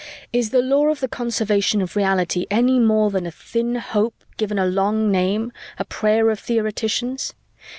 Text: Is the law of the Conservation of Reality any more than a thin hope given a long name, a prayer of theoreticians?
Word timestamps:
Is 0.33 0.49
the 0.49 0.63
law 0.63 0.87
of 0.87 0.99
the 0.99 1.07
Conservation 1.07 1.79
of 1.79 1.95
Reality 1.95 2.47
any 2.49 2.79
more 2.79 3.11
than 3.11 3.27
a 3.27 3.31
thin 3.31 3.75
hope 3.75 4.23
given 4.35 4.57
a 4.57 4.65
long 4.65 5.11
name, 5.11 5.51
a 5.77 5.85
prayer 5.85 6.31
of 6.31 6.39
theoreticians? 6.39 7.35